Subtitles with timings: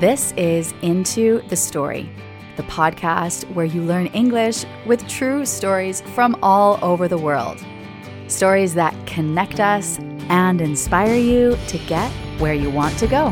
[0.00, 2.08] This is Into the Story,
[2.56, 7.58] the podcast where you learn English with true stories from all over the world.
[8.28, 9.98] Stories that connect us
[10.28, 13.30] and inspire you to get where you want to go.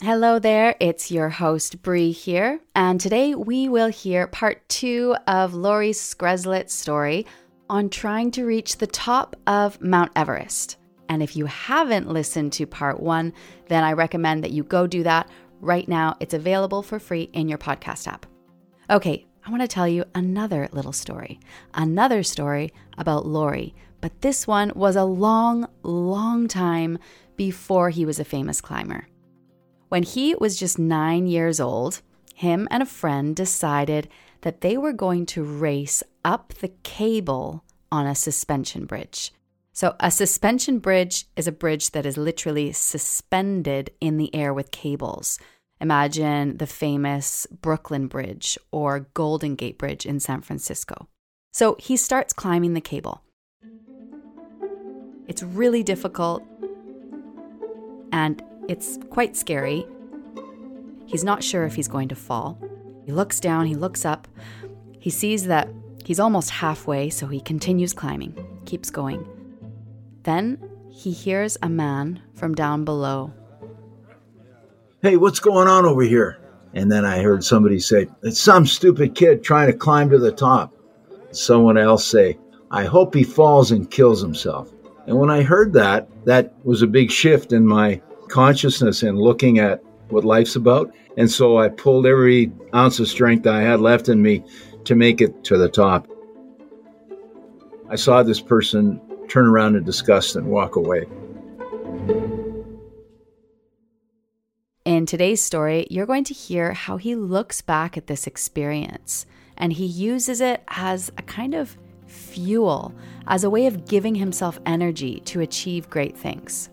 [0.00, 5.52] Hello there, it's your host Bree here, and today we will hear part two of
[5.52, 7.26] Laurie Skreslet's story
[7.68, 10.76] on trying to reach the top of Mount Everest.
[11.08, 13.32] And if you haven't listened to part one,
[13.68, 15.28] then I recommend that you go do that
[15.60, 16.16] right now.
[16.20, 18.26] It's available for free in your podcast app.
[18.90, 21.40] Okay, I want to tell you another little story,
[21.74, 26.98] another story about Laurie, but this one was a long, long time
[27.36, 29.08] before he was a famous climber.
[29.88, 32.02] When he was just nine years old,
[32.34, 34.08] him and a friend decided
[34.40, 39.32] that they were going to race up the cable on a suspension bridge.
[39.72, 44.70] So, a suspension bridge is a bridge that is literally suspended in the air with
[44.70, 45.38] cables.
[45.80, 51.08] Imagine the famous Brooklyn Bridge or Golden Gate Bridge in San Francisco.
[51.52, 53.22] So, he starts climbing the cable.
[55.26, 56.42] It's really difficult
[58.12, 59.84] and it's quite scary.
[61.06, 62.58] He's not sure if he's going to fall.
[63.04, 64.28] He looks down, he looks up.
[65.00, 65.68] He sees that
[66.04, 69.26] he's almost halfway, so he continues climbing, keeps going.
[70.22, 73.32] Then he hears a man from down below.
[75.02, 76.38] Hey, what's going on over here?
[76.72, 80.32] And then I heard somebody say, It's some stupid kid trying to climb to the
[80.32, 80.74] top.
[81.30, 82.38] Someone else say,
[82.70, 84.72] I hope he falls and kills himself.
[85.06, 89.58] And when I heard that, that was a big shift in my consciousness and looking
[89.58, 90.92] at what life's about.
[91.16, 94.42] And so I pulled every ounce of strength I had left in me
[94.84, 96.08] to make it to the top.
[97.88, 101.04] I saw this person turn around in disgust and walk away.
[104.84, 109.72] In today's story, you're going to hear how he looks back at this experience and
[109.72, 112.94] he uses it as a kind of fuel,
[113.26, 116.68] as a way of giving himself energy to achieve great things.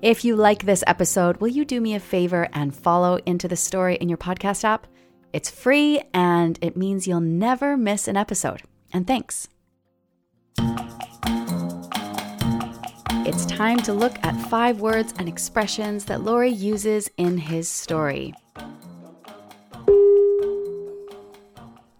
[0.00, 3.56] If you like this episode, will you do me a favor and follow Into the
[3.56, 4.88] Story in your podcast app?
[5.32, 8.62] It's free and it means you'll never miss an episode.
[8.92, 9.48] And thanks.
[13.24, 18.34] It's time to look at five words and expressions that Laurie uses in his story.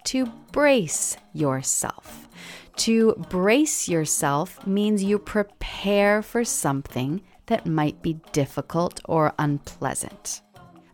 [0.04, 2.28] To brace yourself.
[2.76, 10.42] To brace yourself means you prepare for something that might be difficult or unpleasant.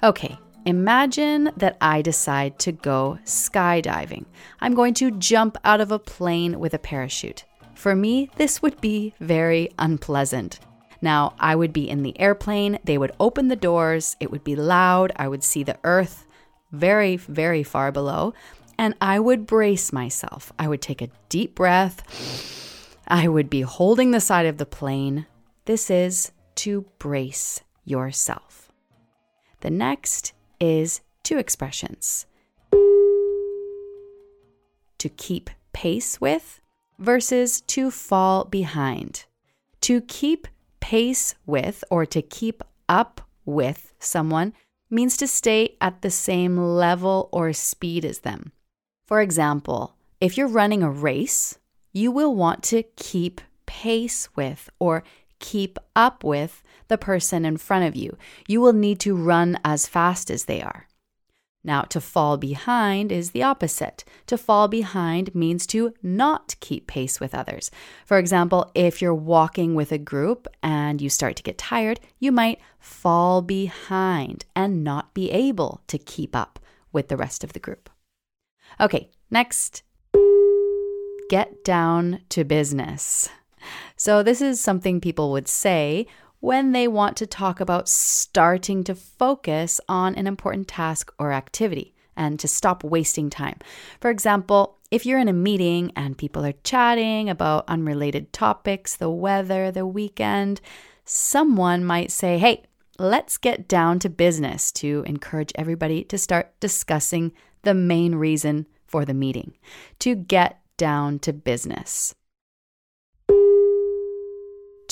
[0.03, 4.25] Okay, imagine that I decide to go skydiving.
[4.61, 7.45] I'm going to jump out of a plane with a parachute.
[7.75, 10.61] For me, this would be very unpleasant.
[11.01, 14.57] Now, I would be in the airplane, they would open the doors, it would be
[14.57, 16.27] loud, I would see the earth
[16.73, 18.35] very, very far below,
[18.77, 20.53] and I would brace myself.
[20.59, 22.03] I would take a deep breath.
[23.07, 25.27] I would be holding the side of the plane.
[25.65, 28.71] This is to brace yourself.
[29.61, 32.27] The next is two expressions
[34.99, 36.61] to keep pace with
[36.99, 39.25] versus to fall behind.
[39.83, 40.49] To keep
[40.81, 44.53] pace with or to keep up with someone
[44.91, 48.53] means to stay at the same level or speed as them.
[49.07, 51.59] For example, if you're running a race,
[51.93, 55.05] you will want to keep pace with or
[55.39, 58.17] keep up with the person in front of you.
[58.47, 60.87] You will need to run as fast as they are.
[61.65, 64.05] Now, to fall behind is the opposite.
[64.29, 67.71] To fall behind means to not keep pace with others.
[68.07, 72.33] For example, if you're walking with a group and you start to get tired, you
[72.33, 76.59] might fall behind and not be able to keep up
[76.93, 77.91] with the rest of the group.
[78.81, 79.83] Okay, next,
[81.29, 83.29] get down to business.
[83.99, 86.07] So, this is something people would say
[86.39, 91.97] when they want to talk about starting to focus on an important task or activity
[92.17, 93.59] and to stop wasting time.
[94.01, 99.11] For example, if you're in a meeting and people are chatting about unrelated topics, the
[99.11, 100.61] weather, the weekend,
[101.05, 102.63] someone might say, Hey,
[103.01, 109.05] let's get down to business to encourage everybody to start discussing the main reason for
[109.05, 109.55] the meeting,
[109.99, 112.15] to get down to business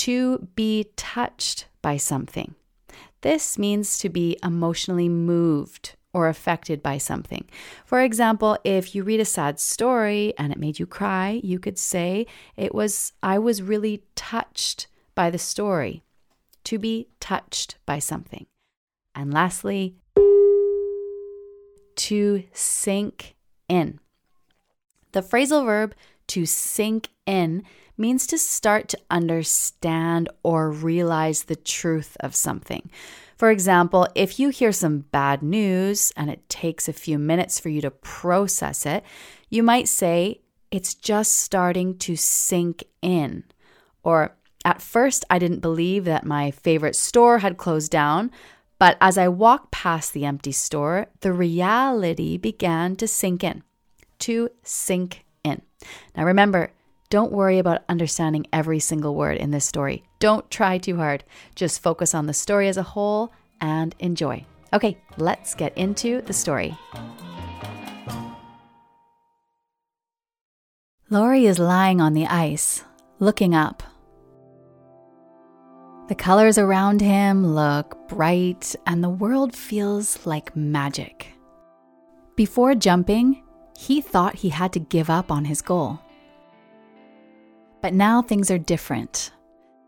[0.06, 2.54] to be touched by something.
[3.22, 7.44] This means to be emotionally moved or affected by something.
[7.84, 11.76] For example, if you read a sad story and it made you cry, you could
[11.76, 12.24] say
[12.56, 14.86] it was I was really touched
[15.16, 16.04] by the story.
[16.66, 18.46] To be touched by something.
[19.12, 19.96] And lastly,
[21.96, 23.34] to sink
[23.68, 23.98] in.
[25.10, 25.96] The phrasal verb
[26.28, 27.64] to sink in
[27.98, 32.90] means to start to understand or realize the truth of something.
[33.36, 37.68] For example, if you hear some bad news and it takes a few minutes for
[37.68, 39.04] you to process it,
[39.50, 40.40] you might say,
[40.70, 43.44] It's just starting to sink in.
[44.02, 48.30] Or, At first, I didn't believe that my favorite store had closed down,
[48.78, 53.62] but as I walked past the empty store, the reality began to sink in.
[54.20, 55.62] To sink in.
[56.16, 56.70] Now remember,
[57.08, 60.04] don't worry about understanding every single word in this story.
[60.18, 61.24] Don't try too hard.
[61.54, 64.44] Just focus on the story as a whole and enjoy.
[64.72, 66.76] Okay, let's get into the story.
[71.08, 72.82] Laurie is lying on the ice,
[73.20, 73.82] looking up.
[76.08, 81.28] The colors around him look bright, and the world feels like magic.
[82.36, 83.42] Before jumping,
[83.78, 86.00] he thought he had to give up on his goal.
[87.86, 89.30] But now things are different.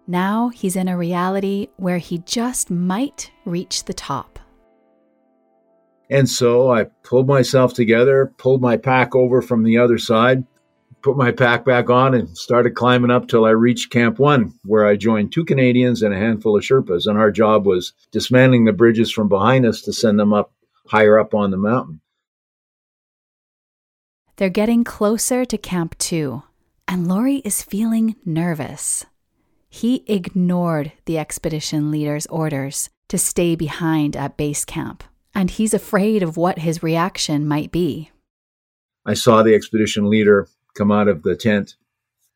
[0.06, 4.38] Now he's in a reality where he just might reach the top.
[6.08, 10.44] And so I pulled myself together, pulled my pack over from the other side,
[11.02, 14.86] put my pack back on, and started climbing up till I reached Camp One, where
[14.86, 17.08] I joined two Canadians and a handful of Sherpas.
[17.08, 20.52] And our job was dismantling the bridges from behind us to send them up
[20.86, 22.00] higher up on the mountain.
[24.36, 26.44] They're getting closer to Camp 2,
[26.88, 29.04] and Laurie is feeling nervous.
[29.68, 35.04] He ignored the expedition leader's orders to stay behind at base camp,
[35.34, 38.10] and he's afraid of what his reaction might be.
[39.04, 41.76] I saw the expedition leader come out of the tent,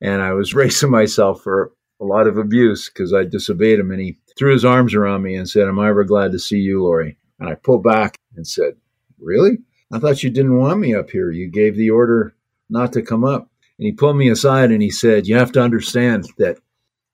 [0.02, 3.90] and I was racing myself for a lot of abuse because I disobeyed him.
[3.90, 6.58] And he threw his arms around me and said, Am I ever glad to see
[6.58, 7.16] you, Laurie?
[7.38, 8.74] And I pulled back and said,
[9.18, 9.58] Really?
[9.92, 11.30] I thought you didn't want me up here.
[11.30, 12.34] You gave the order
[12.68, 13.51] not to come up.
[13.82, 16.56] And he pulled me aside and he said, You have to understand that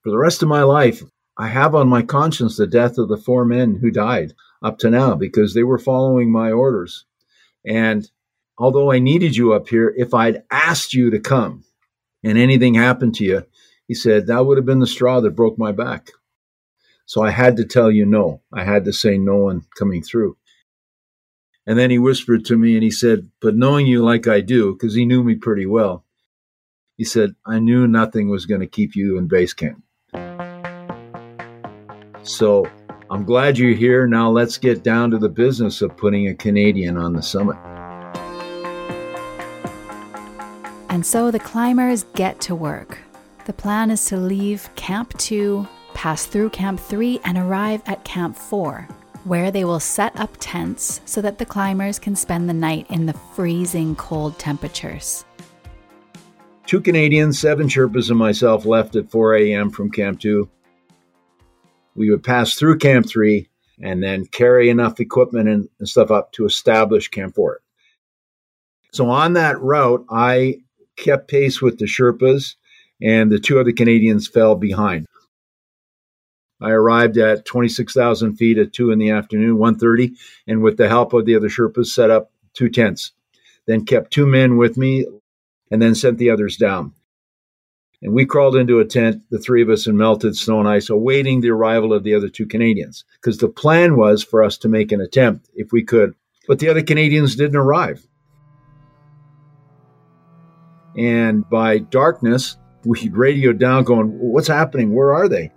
[0.02, 1.02] for the rest of my life,
[1.38, 4.90] I have on my conscience the death of the four men who died up to
[4.90, 7.06] now because they were following my orders.
[7.64, 8.06] And
[8.58, 11.64] although I needed you up here, if I'd asked you to come
[12.22, 13.46] and anything happened to you,
[13.86, 16.10] he said, that would have been the straw that broke my back.
[17.06, 18.42] So I had to tell you no.
[18.52, 20.36] I had to say no one coming through.
[21.66, 24.74] And then he whispered to me and he said, But knowing you like I do,
[24.74, 26.04] because he knew me pretty well,
[26.98, 29.84] he said, I knew nothing was going to keep you in base camp.
[32.24, 32.68] So
[33.08, 34.08] I'm glad you're here.
[34.08, 37.56] Now let's get down to the business of putting a Canadian on the summit.
[40.90, 42.98] And so the climbers get to work.
[43.46, 48.36] The plan is to leave Camp 2, pass through Camp 3, and arrive at Camp
[48.36, 48.86] 4
[49.24, 53.04] where they will set up tents so that the climbers can spend the night in
[53.04, 55.24] the freezing cold temperatures.
[56.68, 59.70] Two Canadians, seven Sherpas, and myself left at 4 a.m.
[59.70, 60.46] from Camp 2.
[61.94, 63.48] We would pass through Camp 3
[63.80, 67.62] and then carry enough equipment and, and stuff up to establish Camp 4.
[68.92, 70.58] So on that route, I
[70.98, 72.56] kept pace with the Sherpas,
[73.00, 75.06] and the two other Canadians fell behind.
[76.60, 80.10] I arrived at 26,000 feet at 2 in the afternoon, 1.30,
[80.46, 83.12] and with the help of the other Sherpas, set up two tents.
[83.66, 85.06] Then kept two men with me
[85.70, 86.92] and then sent the others down.
[88.00, 90.88] And we crawled into a tent, the three of us in melted snow and ice,
[90.88, 93.04] awaiting the arrival of the other two Canadians.
[93.20, 96.14] Because the plan was for us to make an attempt if we could.
[96.46, 98.06] But the other Canadians didn't arrive.
[100.96, 104.94] And by darkness, we radioed down going, What's happening?
[104.94, 105.52] Where are they?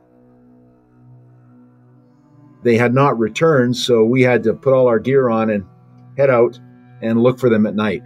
[2.63, 5.65] they had not returned, so we had to put all our gear on and
[6.17, 6.59] head out
[7.01, 8.03] and look for them at night.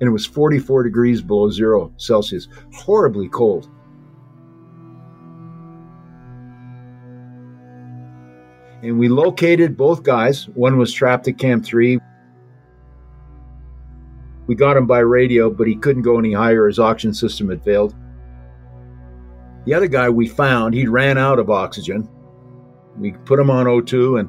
[0.00, 3.68] And it was 44 degrees below zero Celsius, horribly cold.
[8.82, 10.48] And we located both guys.
[10.50, 11.98] One was trapped at Camp 3.
[14.46, 16.68] We got him by radio, but he couldn't go any higher.
[16.68, 17.94] His oxygen system had failed.
[19.66, 22.08] The other guy we found, he ran out of oxygen
[22.98, 24.28] we put him on O2 and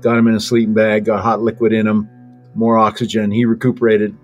[0.00, 2.08] got him in a sleeping bag, got hot liquid in him,
[2.54, 3.30] more oxygen.
[3.30, 4.16] He recuperated.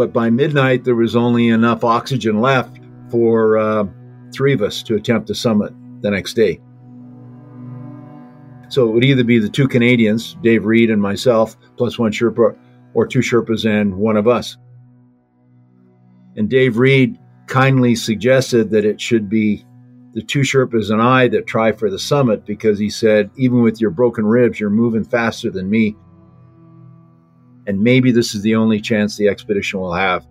[0.00, 2.80] But by midnight, there was only enough oxygen left
[3.10, 3.84] for uh,
[4.32, 6.58] three of us to attempt the summit the next day.
[8.70, 12.56] So it would either be the two Canadians, Dave Reed and myself, plus one Sherpa,
[12.94, 14.56] or two Sherpas and one of us.
[16.34, 19.66] And Dave Reed kindly suggested that it should be
[20.14, 23.82] the two Sherpas and I that try for the summit because he said, even with
[23.82, 25.94] your broken ribs, you're moving faster than me.
[27.66, 30.26] And maybe this is the only chance the expedition will have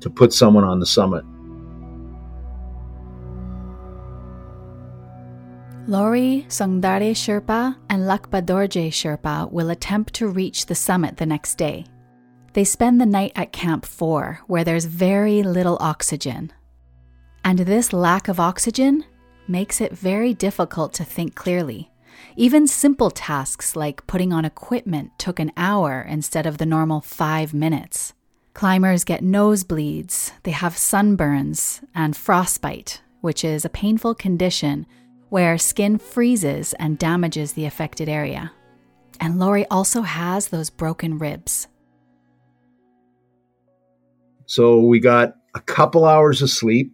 [0.00, 1.24] to put someone on the summit.
[5.86, 11.56] Laurie, Sungdare Sherpa, and Lakpa Dorje Sherpa will attempt to reach the summit the next
[11.56, 11.84] day.
[12.52, 16.52] They spend the night at Camp 4, where there's very little oxygen.
[17.44, 19.04] And this lack of oxygen
[19.48, 21.89] makes it very difficult to think clearly.
[22.36, 27.52] Even simple tasks like putting on equipment took an hour instead of the normal five
[27.52, 28.12] minutes.
[28.54, 34.86] Climbers get nosebleeds, they have sunburns, and frostbite, which is a painful condition
[35.28, 38.52] where skin freezes and damages the affected area.
[39.20, 41.68] And Laurie also has those broken ribs.
[44.46, 46.92] So we got a couple hours of sleep,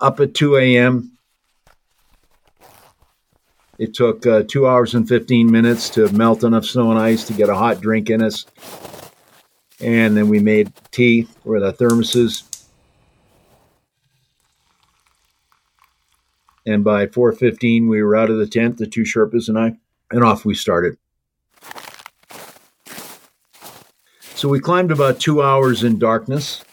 [0.00, 1.17] up at 2 a.m.
[3.78, 7.32] It took uh, two hours and 15 minutes to melt enough snow and ice to
[7.32, 8.44] get a hot drink in us.
[9.80, 12.42] And then we made tea with the thermoses.
[16.66, 19.78] And by 4:15, we were out of the tent, the two Sherpas and I,
[20.10, 20.98] and off we started.
[24.34, 26.64] So we climbed about two hours in darkness.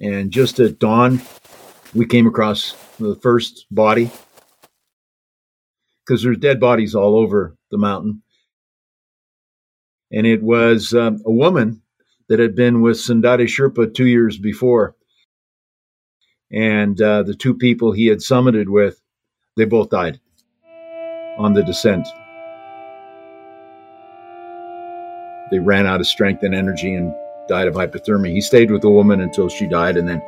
[0.00, 1.20] And just at dawn,
[1.94, 2.74] we came across
[3.08, 4.10] the first body
[6.04, 8.22] because there's dead bodies all over the mountain.
[10.12, 11.82] And it was um, a woman
[12.28, 14.96] that had been with Sungdare Sherpa two years before.
[16.50, 19.00] And uh, the two people he had summited with,
[19.56, 20.18] they both died
[21.38, 22.08] on the descent.
[25.52, 27.14] They ran out of strength and energy and
[27.50, 28.32] died of hypothermia.
[28.32, 30.22] He stayed with the woman until she died, and then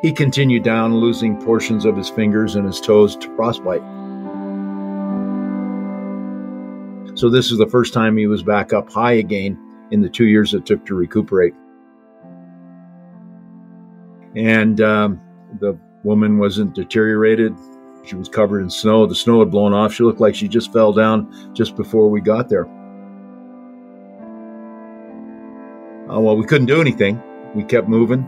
[0.00, 3.82] he continued down, losing portions of his fingers and his toes to frostbite.
[7.18, 9.58] So, this is the first time he was back up high again
[9.90, 11.54] in the two years it took to recuperate.
[14.36, 15.20] And um,
[15.58, 17.56] the woman wasn't deteriorated.
[18.04, 19.04] She was covered in snow.
[19.04, 19.92] The snow had blown off.
[19.92, 22.66] She looked like she just fell down just before we got there.
[26.18, 27.22] Uh, well, we couldn't do anything.
[27.54, 28.24] We kept moving.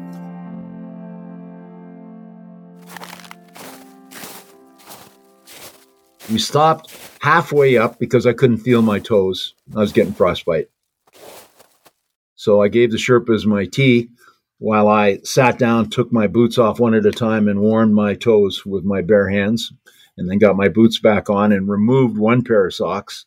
[6.30, 9.56] We stopped halfway up because I couldn't feel my toes.
[9.74, 10.70] I was getting frostbite.
[12.36, 14.10] So I gave the Sherpas my tea
[14.58, 18.14] while I sat down, took my boots off one at a time, and warmed my
[18.14, 19.72] toes with my bare hands,
[20.16, 23.26] and then got my boots back on and removed one pair of socks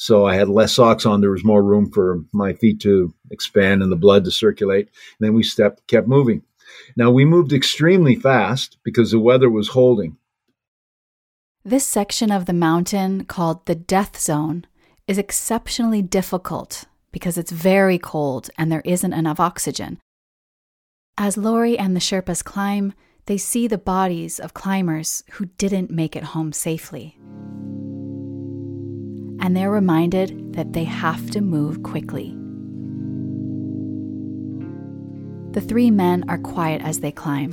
[0.00, 1.20] so I had less socks on.
[1.20, 4.86] There was more room for my feet to expand and the blood to circulate.
[4.86, 6.42] And then we stepped, kept moving.
[6.96, 10.16] Now we moved extremely fast because the weather was holding.
[11.66, 14.66] This section of the mountain, called the death zone,
[15.06, 19.98] is exceptionally difficult because it's very cold and there isn't enough oxygen.
[21.18, 22.94] As Laurie and the Sherpas climb,
[23.26, 27.18] they see the bodies of climbers who didn't make it home safely
[29.40, 32.36] and they're reminded that they have to move quickly.
[35.52, 37.52] The three men are quiet as they climb.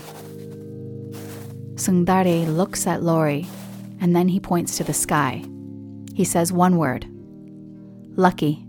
[1.75, 3.47] Sungdare looks at Laurie
[3.99, 5.43] and then he points to the sky.
[6.13, 7.07] He says one word
[8.17, 8.65] lucky.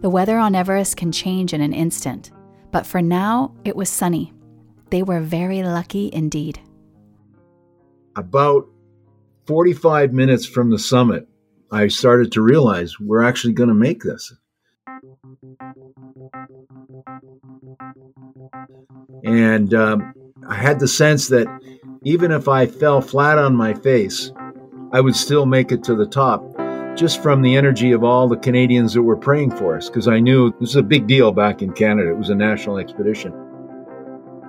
[0.00, 2.30] The weather on Everest can change in an instant,
[2.70, 4.32] but for now it was sunny.
[4.90, 6.60] They were very lucky indeed.
[8.16, 8.66] About
[9.46, 11.28] 45 minutes from the summit,
[11.72, 14.34] I started to realize we're actually going to make this.
[19.24, 20.12] And um,
[20.48, 21.46] I had the sense that
[22.02, 24.32] even if I fell flat on my face,
[24.92, 26.42] I would still make it to the top
[26.96, 30.18] just from the energy of all the Canadians that were praying for us, because I
[30.18, 32.10] knew this was a big deal back in Canada.
[32.10, 33.32] It was a national expedition.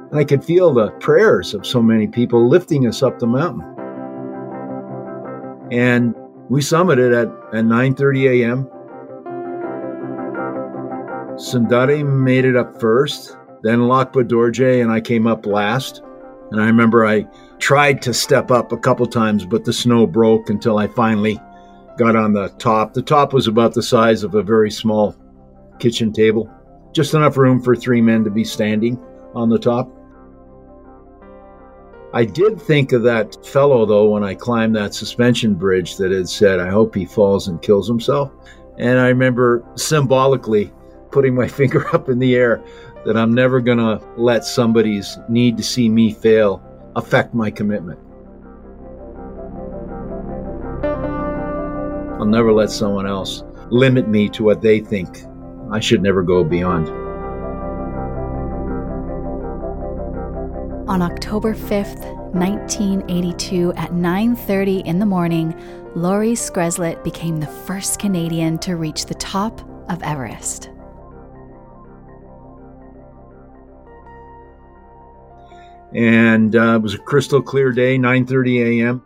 [0.10, 3.62] And I could feel the prayers of so many people lifting us up the mountain.
[5.72, 6.16] And
[6.52, 8.66] we summited at, at 9.30 a.m.
[11.38, 16.04] Sungdare made it up first, then Lakpa Dorje and I came up last.
[16.52, 17.26] And I remember I
[17.60, 21.40] tried to step up a couple times, but the snow broke until I finally
[21.98, 22.94] got on the top.
[22.94, 25.16] The top was about the size of a very small
[25.80, 26.52] kitchen table,
[26.92, 29.02] just enough room for three men to be standing
[29.34, 29.90] on the top.
[32.14, 36.28] I did think of that fellow, though, when I climbed that suspension bridge that had
[36.28, 38.32] said, I hope he falls and kills himself.
[38.78, 40.74] And I remember symbolically
[41.12, 42.62] putting my finger up in the air
[43.06, 46.62] that I'm never going to let somebody's need to see me fail
[46.96, 48.00] affect my commitment.
[52.20, 55.24] I'll never let someone else limit me to what they think
[55.72, 57.11] I should never go beyond.
[60.92, 65.56] On October 5th, 1982 at 9:30 in the morning,
[65.96, 70.70] Laurie Skreslet became the first Canadian to reach the top of Everest.
[75.94, 79.02] And uh, it was a crystal clear day, 9:30 a.m.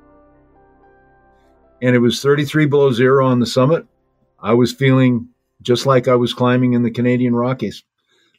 [1.83, 3.85] And it was 33 below zero on the summit.
[4.39, 5.27] I was feeling
[5.61, 7.83] just like I was climbing in the Canadian Rockies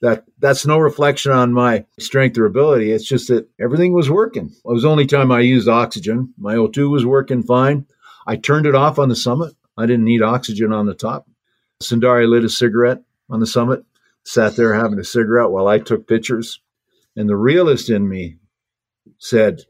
[0.03, 2.93] that that's no reflection on my strength or ability.
[2.93, 4.47] It's just that everything was working.
[4.47, 6.35] It was the only time I used oxygen.
[6.39, 7.87] My O2 was working fine.
[8.27, 9.55] I turned it off on the summit.
[9.77, 11.29] I didn't need oxygen on the top.
[11.83, 13.85] Sungdare lit a cigarette on the summit,
[14.25, 16.61] sat there having a cigarette while I took pictures.
[17.15, 18.37] And the realist in me
[19.19, 19.63] said,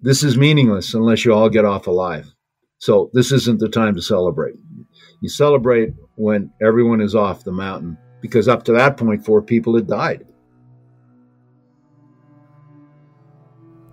[0.00, 2.32] This is meaningless unless you all get off alive.
[2.78, 4.56] So this isn't the time to celebrate.
[5.20, 9.74] You celebrate when everyone is off the mountain because up to that point, four people
[9.74, 10.26] had died.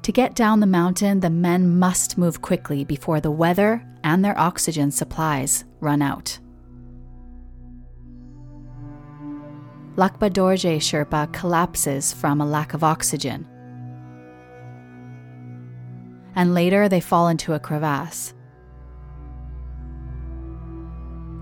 [0.04, 4.38] To get down the mountain, the men must move quickly before the weather and their
[4.38, 6.40] oxygen supplies run out.
[9.96, 13.48] Lakpa Dorje Sherpa collapses from a lack of oxygen.
[16.36, 18.34] And later they fall into a crevasse.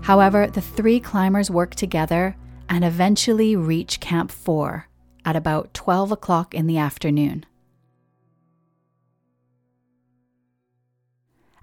[0.02, 2.36] However, the three climbers work together
[2.72, 4.88] and eventually reach Camp 4
[5.26, 7.44] at about 12 o'clock in the afternoon.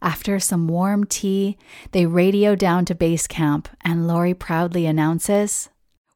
[0.04, 1.58] After some warm tea,
[1.94, 5.70] they radio down to base camp, and Laurie proudly announces,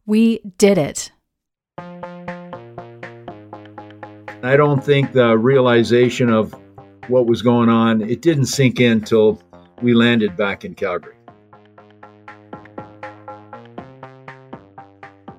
[0.06, 1.12] We did it.
[4.44, 6.54] I don't think the realization of
[7.08, 9.42] what was going on, it didn't sink in till
[9.82, 11.16] we landed back in Calgary.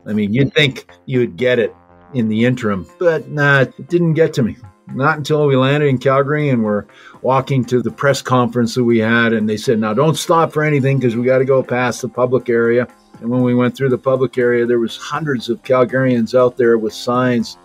[0.07, 1.75] I mean, you'd think you'd get it
[2.13, 4.57] in the interim, but nah, it didn't get to me.
[4.95, 6.85] Not until we landed in Calgary and we're
[7.23, 10.63] walking to the press conference that we had, and they said, "Now don't stop for
[10.63, 12.87] anything because we got to go past the public area."
[13.21, 16.77] And when we went through the public area, there was hundreds of Calgarians out there
[16.77, 17.57] with signs,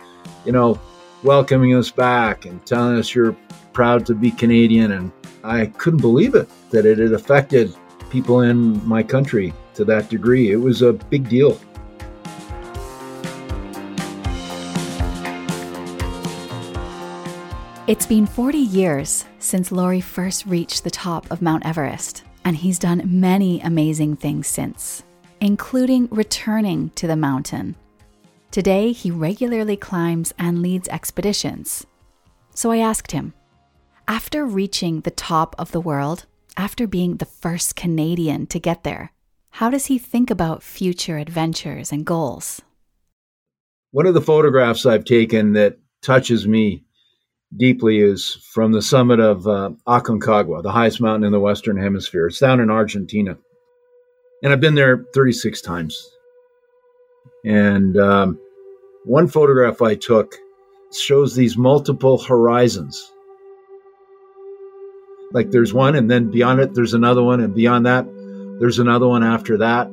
[0.46, 0.80] you know,
[1.22, 3.36] welcoming us back and telling us you're
[3.72, 4.92] proud to be Canadian.
[4.92, 5.12] And
[5.44, 7.74] I couldn't believe it that it had affected
[8.08, 10.50] people in my country to that degree.
[10.52, 11.60] It was a big deal.
[17.90, 22.78] It's been 40 years since Laurie first reached the top of Mount Everest, and he's
[22.78, 25.02] done many amazing things since,
[25.40, 27.74] including returning to the mountain.
[28.52, 31.84] Today, he regularly climbs and leads expeditions.
[32.54, 33.34] So I asked him,
[34.06, 36.26] after reaching the top of the world,
[36.56, 39.10] after being the first Canadian to get there,
[39.50, 42.62] how does he think about future adventures and goals?
[43.90, 46.84] One of the photographs I've taken that touches me
[47.56, 52.28] deeply is from the summit of uh, Aconcagua, the highest mountain in the Western Hemisphere.
[52.28, 53.36] It's down in Argentina.
[54.42, 56.08] And I've been there 36 times.
[57.44, 58.38] And um,
[59.04, 60.36] one photograph I took
[60.92, 63.12] shows these multiple horizons.
[65.32, 68.04] Like there's one, and then beyond it, there's another one, and beyond that,
[68.58, 69.86] there's another one after that.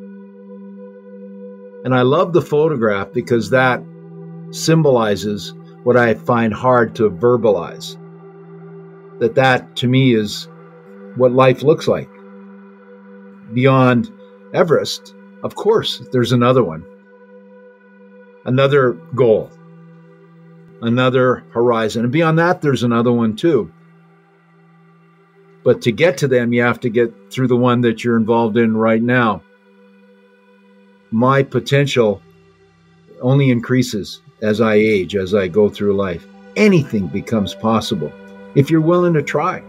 [1.83, 3.81] And I love the photograph because that
[4.51, 5.53] symbolizes
[5.87, 7.95] what I find hard to verbalize.
[9.19, 10.49] That that to me is
[11.15, 12.09] what life looks like.
[13.53, 14.11] Beyond
[14.53, 16.83] Everest, of course, there's another one.
[18.43, 19.49] Another goal.
[20.81, 22.03] Another horizon.
[22.03, 23.71] And beyond that, there's another one too.
[25.63, 28.57] But to get to them, you have to get through the one that you're involved
[28.57, 29.41] in right now.
[31.11, 32.21] My potential
[33.21, 36.25] only increases as I age, as I go through life.
[36.55, 38.11] Anything becomes possible
[38.55, 39.61] if you're willing to try.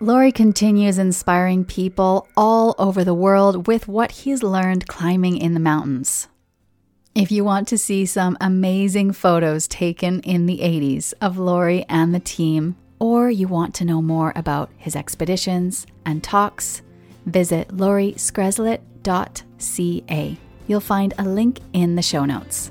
[0.00, 5.60] Laurie continues inspiring people all over the world with what he's learned climbing in the
[5.60, 6.28] mountains.
[7.16, 12.14] If you want to see some amazing photos taken in the 80s of Laurie and
[12.14, 16.82] the team, or you want to know more about his expeditions and talks,
[17.26, 20.38] visit laurieskreslet.ca.
[20.68, 22.70] You'll find a link in the show notes.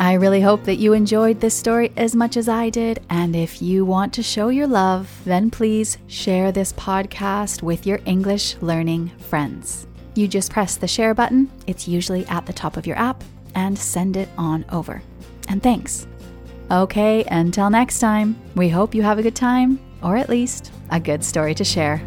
[0.00, 3.00] I really hope that you enjoyed this story as much as I did.
[3.10, 7.98] And if you want to show your love, then please share this podcast with your
[8.04, 9.88] English learning friends.
[10.14, 13.22] You just press the share button, it's usually at the top of your app,
[13.56, 15.02] and send it on over.
[15.48, 16.06] And thanks.
[16.70, 21.00] Okay, until next time, we hope you have a good time, or at least a
[21.00, 22.00] good story to share.